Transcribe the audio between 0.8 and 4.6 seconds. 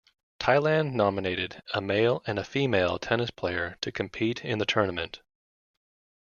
nominated a male and a female tennis player to compete in